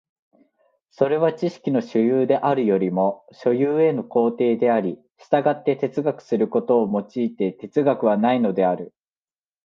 [0.89, 8.95] それは知識の所有であるよりも所有への行程であり、従って哲学することを措いて哲学はないのである。